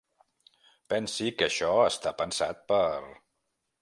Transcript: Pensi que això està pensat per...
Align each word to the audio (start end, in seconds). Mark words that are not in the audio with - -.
Pensi 0.93 1.27
que 1.41 1.47
això 1.49 1.69
està 1.91 2.15
pensat 2.23 2.67
per... 2.73 2.83